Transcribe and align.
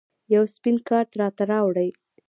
یو 0.33 0.43
سپین 0.53 0.77
کارت 0.87 1.09
راته 1.21 1.43
راوړئ 1.51 1.89